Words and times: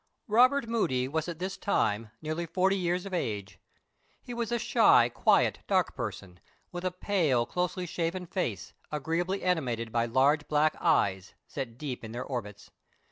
ROBERT 0.27 0.67
MOODY 0.67 1.07
was 1.07 1.27
at 1.27 1.37
this 1.37 1.57
time 1.57 2.09
nearly 2.23 2.47
forty 2.47 2.75
years 2.75 3.05
of 3.05 3.13
age. 3.13 3.59
He 4.23 4.33
was 4.33 4.51
a 4.51 4.57
shy, 4.57 5.09
quiet, 5.09 5.59
dark 5.67 5.95
person, 5.95 6.39
with 6.71 6.83
a 6.83 6.89
pale, 6.89 7.45
closely 7.45 7.85
shaven 7.85 8.25
face, 8.25 8.73
agreeably 8.91 9.43
animated 9.43 9.91
by 9.91 10.07
large 10.07 10.47
black 10.47 10.75
eyes, 10.79 11.35
set 11.45 11.77
deep 11.77 12.03
in 12.03 12.13
their 12.13 12.25
orbits. 12.25 12.71